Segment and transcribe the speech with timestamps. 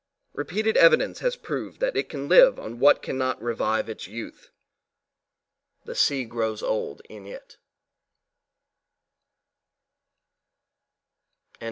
[0.33, 4.49] Repeated evidence has proved that it can live on what cannot revive its youth.
[5.85, 7.57] The sea grows old in it.